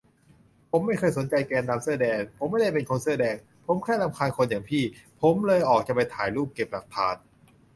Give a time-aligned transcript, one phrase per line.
[0.69, 4.83] ผมไม่เคยสนใจแกนนำเสื้อแดง ผมไม่ได้เป็นเสื้อแดง ผมแค่รำคาญคนอย่างพี่
[5.21, 7.15] ผมเลยจะออกไปถ่ายรูป เก็บหลักฐาน